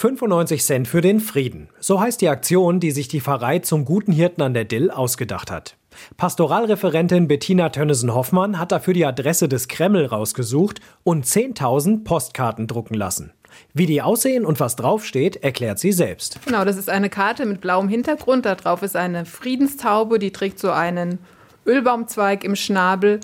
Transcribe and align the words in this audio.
95 0.00 0.64
Cent 0.64 0.88
für 0.88 1.02
den 1.02 1.20
Frieden. 1.20 1.68
So 1.78 2.00
heißt 2.00 2.22
die 2.22 2.30
Aktion, 2.30 2.80
die 2.80 2.90
sich 2.90 3.08
die 3.08 3.20
Pfarrei 3.20 3.58
zum 3.58 3.84
guten 3.84 4.12
Hirten 4.12 4.40
an 4.40 4.54
der 4.54 4.64
Dill 4.64 4.90
ausgedacht 4.90 5.50
hat. 5.50 5.76
Pastoralreferentin 6.16 7.28
Bettina 7.28 7.68
Tönnesen-Hoffmann 7.68 8.58
hat 8.58 8.72
dafür 8.72 8.94
die 8.94 9.04
Adresse 9.04 9.46
des 9.46 9.68
Kreml 9.68 10.06
rausgesucht 10.06 10.80
und 11.04 11.26
10.000 11.26 12.02
Postkarten 12.02 12.66
drucken 12.66 12.94
lassen. 12.94 13.32
Wie 13.74 13.84
die 13.84 14.00
aussehen 14.00 14.46
und 14.46 14.58
was 14.58 14.74
draufsteht, 14.74 15.36
erklärt 15.36 15.78
sie 15.78 15.92
selbst. 15.92 16.38
Genau, 16.46 16.64
das 16.64 16.78
ist 16.78 16.88
eine 16.88 17.10
Karte 17.10 17.44
mit 17.44 17.60
blauem 17.60 17.90
Hintergrund. 17.90 18.46
Da 18.46 18.54
drauf 18.54 18.82
ist 18.82 18.96
eine 18.96 19.26
Friedenstaube, 19.26 20.18
die 20.18 20.30
trägt 20.30 20.60
so 20.60 20.70
einen 20.70 21.18
Ölbaumzweig 21.66 22.42
im 22.42 22.56
Schnabel 22.56 23.20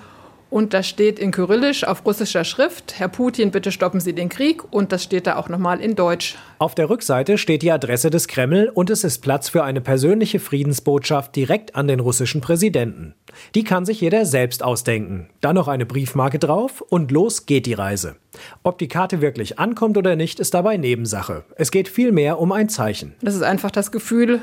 und 0.48 0.74
da 0.74 0.82
steht 0.82 1.18
in 1.18 1.32
Kyrillisch 1.32 1.84
auf 1.84 2.06
russischer 2.06 2.44
Schrift, 2.44 2.98
Herr 2.98 3.08
Putin, 3.08 3.50
bitte 3.50 3.72
stoppen 3.72 3.98
Sie 3.98 4.12
den 4.12 4.28
Krieg. 4.28 4.62
Und 4.72 4.92
das 4.92 5.02
steht 5.02 5.26
da 5.26 5.36
auch 5.36 5.48
nochmal 5.48 5.80
in 5.80 5.96
Deutsch. 5.96 6.36
Auf 6.58 6.74
der 6.74 6.88
Rückseite 6.88 7.36
steht 7.36 7.62
die 7.62 7.72
Adresse 7.72 8.10
des 8.10 8.28
Kreml 8.28 8.70
und 8.72 8.88
es 8.88 9.02
ist 9.02 9.18
Platz 9.18 9.48
für 9.48 9.64
eine 9.64 9.80
persönliche 9.80 10.38
Friedensbotschaft 10.38 11.34
direkt 11.34 11.74
an 11.74 11.88
den 11.88 12.00
russischen 12.00 12.40
Präsidenten. 12.40 13.14
Die 13.54 13.64
kann 13.64 13.84
sich 13.84 14.00
jeder 14.00 14.24
selbst 14.24 14.62
ausdenken. 14.62 15.28
Dann 15.40 15.56
noch 15.56 15.68
eine 15.68 15.84
Briefmarke 15.84 16.38
drauf 16.38 16.80
und 16.80 17.10
los 17.10 17.46
geht 17.46 17.66
die 17.66 17.74
Reise. 17.74 18.16
Ob 18.62 18.78
die 18.78 18.88
Karte 18.88 19.20
wirklich 19.20 19.58
ankommt 19.58 19.98
oder 19.98 20.14
nicht, 20.14 20.38
ist 20.38 20.54
dabei 20.54 20.76
Nebensache. 20.76 21.44
Es 21.56 21.70
geht 21.70 21.88
vielmehr 21.88 22.38
um 22.38 22.52
ein 22.52 22.68
Zeichen. 22.68 23.14
Das 23.20 23.34
ist 23.34 23.42
einfach 23.42 23.70
das 23.70 23.90
Gefühl, 23.90 24.40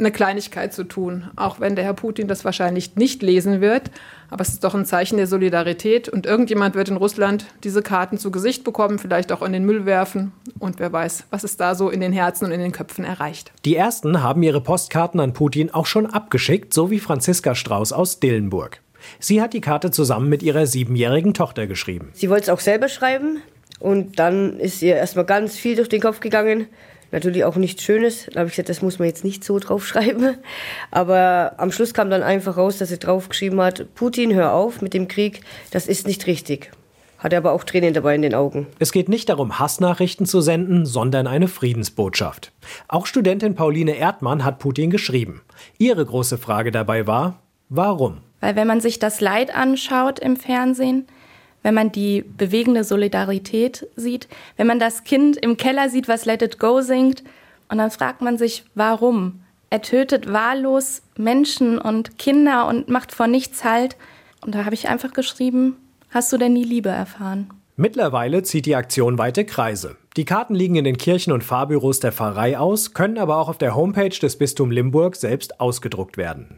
eine 0.00 0.10
Kleinigkeit 0.10 0.72
zu 0.72 0.84
tun, 0.84 1.30
auch 1.36 1.60
wenn 1.60 1.76
der 1.76 1.84
Herr 1.84 1.94
Putin 1.94 2.26
das 2.26 2.44
wahrscheinlich 2.44 2.96
nicht 2.96 3.22
lesen 3.22 3.60
wird. 3.60 3.90
Aber 4.30 4.42
es 4.42 4.48
ist 4.48 4.64
doch 4.64 4.74
ein 4.74 4.86
Zeichen 4.86 5.16
der 5.16 5.26
Solidarität 5.26 6.08
und 6.08 6.26
irgendjemand 6.26 6.74
wird 6.74 6.88
in 6.88 6.96
Russland 6.96 7.46
diese 7.62 7.82
Karten 7.82 8.18
zu 8.18 8.30
Gesicht 8.30 8.64
bekommen, 8.64 8.98
vielleicht 8.98 9.32
auch 9.32 9.42
in 9.42 9.52
den 9.52 9.64
Müll 9.64 9.86
werfen 9.86 10.32
und 10.58 10.78
wer 10.78 10.92
weiß, 10.92 11.24
was 11.30 11.44
es 11.44 11.56
da 11.56 11.74
so 11.74 11.90
in 11.90 12.00
den 12.00 12.12
Herzen 12.12 12.46
und 12.46 12.52
in 12.52 12.60
den 12.60 12.72
Köpfen 12.72 13.04
erreicht. 13.04 13.52
Die 13.64 13.76
ersten 13.76 14.22
haben 14.22 14.42
ihre 14.42 14.60
Postkarten 14.60 15.20
an 15.20 15.32
Putin 15.32 15.70
auch 15.70 15.86
schon 15.86 16.06
abgeschickt, 16.06 16.72
so 16.72 16.90
wie 16.90 17.00
Franziska 17.00 17.54
Strauß 17.54 17.92
aus 17.92 18.20
Dillenburg. 18.20 18.80
Sie 19.18 19.40
hat 19.42 19.52
die 19.52 19.60
Karte 19.60 19.90
zusammen 19.90 20.28
mit 20.28 20.42
ihrer 20.42 20.66
siebenjährigen 20.66 21.34
Tochter 21.34 21.66
geschrieben. 21.66 22.10
Sie 22.12 22.30
wollte 22.30 22.44
es 22.44 22.48
auch 22.50 22.60
selber 22.60 22.88
schreiben 22.88 23.38
und 23.78 24.18
dann 24.18 24.60
ist 24.60 24.82
ihr 24.82 24.96
erstmal 24.96 25.24
ganz 25.24 25.56
viel 25.56 25.76
durch 25.76 25.88
den 25.88 26.00
Kopf 26.00 26.20
gegangen 26.20 26.66
natürlich 27.12 27.44
auch 27.44 27.56
nichts 27.56 27.82
Schönes. 27.82 28.26
Da 28.32 28.40
habe 28.40 28.48
ich 28.48 28.56
gesagt, 28.56 28.68
das 28.68 28.82
muss 28.82 28.98
man 28.98 29.08
jetzt 29.08 29.24
nicht 29.24 29.44
so 29.44 29.58
draufschreiben. 29.58 30.36
Aber 30.90 31.54
am 31.58 31.72
Schluss 31.72 31.94
kam 31.94 32.10
dann 32.10 32.22
einfach 32.22 32.56
raus, 32.56 32.78
dass 32.78 32.88
sie 32.90 32.98
draufgeschrieben 32.98 33.60
hat, 33.60 33.94
Putin, 33.94 34.34
hör 34.34 34.52
auf 34.52 34.82
mit 34.82 34.94
dem 34.94 35.08
Krieg, 35.08 35.40
das 35.70 35.86
ist 35.86 36.06
nicht 36.06 36.26
richtig. 36.26 36.70
Hat 37.18 37.34
er 37.34 37.38
aber 37.38 37.52
auch 37.52 37.64
Tränen 37.64 37.92
dabei 37.92 38.14
in 38.14 38.22
den 38.22 38.34
Augen. 38.34 38.66
Es 38.78 38.92
geht 38.92 39.10
nicht 39.10 39.28
darum, 39.28 39.58
Hassnachrichten 39.58 40.24
zu 40.24 40.40
senden, 40.40 40.86
sondern 40.86 41.26
eine 41.26 41.48
Friedensbotschaft. 41.48 42.52
Auch 42.88 43.04
Studentin 43.04 43.54
Pauline 43.54 43.96
Erdmann 43.96 44.42
hat 44.42 44.58
Putin 44.58 44.90
geschrieben. 44.90 45.42
Ihre 45.76 46.06
große 46.06 46.38
Frage 46.38 46.70
dabei 46.70 47.06
war, 47.06 47.42
warum? 47.68 48.18
Weil 48.40 48.56
wenn 48.56 48.66
man 48.66 48.80
sich 48.80 48.98
das 48.98 49.20
Leid 49.20 49.54
anschaut 49.54 50.18
im 50.18 50.36
Fernsehen, 50.36 51.06
wenn 51.62 51.74
man 51.74 51.92
die 51.92 52.22
bewegende 52.22 52.84
Solidarität 52.84 53.86
sieht, 53.96 54.28
wenn 54.56 54.66
man 54.66 54.78
das 54.78 55.04
Kind 55.04 55.36
im 55.36 55.56
Keller 55.56 55.88
sieht, 55.88 56.08
was 56.08 56.24
Let 56.24 56.42
It 56.42 56.58
Go 56.58 56.80
singt, 56.80 57.22
und 57.70 57.78
dann 57.78 57.90
fragt 57.92 58.20
man 58.20 58.36
sich, 58.36 58.64
warum? 58.74 59.40
Er 59.70 59.80
tötet 59.80 60.32
wahllos 60.32 61.02
Menschen 61.16 61.78
und 61.78 62.18
Kinder 62.18 62.66
und 62.66 62.88
macht 62.88 63.12
vor 63.12 63.28
nichts 63.28 63.62
Halt. 63.62 63.96
Und 64.44 64.56
da 64.56 64.64
habe 64.64 64.74
ich 64.74 64.88
einfach 64.88 65.12
geschrieben, 65.12 65.76
hast 66.10 66.32
du 66.32 66.36
denn 66.36 66.52
nie 66.54 66.64
Liebe 66.64 66.88
erfahren? 66.88 67.48
Mittlerweile 67.76 68.42
zieht 68.42 68.66
die 68.66 68.74
Aktion 68.74 69.16
weite 69.16 69.44
Kreise. 69.44 69.96
Die 70.16 70.24
Karten 70.24 70.56
liegen 70.56 70.74
in 70.74 70.84
den 70.84 70.98
Kirchen 70.98 71.32
und 71.32 71.44
Fahrbüros 71.44 72.00
der 72.00 72.10
Pfarrei 72.10 72.58
aus, 72.58 72.92
können 72.92 73.16
aber 73.16 73.36
auch 73.36 73.48
auf 73.48 73.58
der 73.58 73.76
Homepage 73.76 74.08
des 74.08 74.36
Bistum 74.36 74.72
Limburg 74.72 75.14
selbst 75.14 75.60
ausgedruckt 75.60 76.16
werden. 76.16 76.48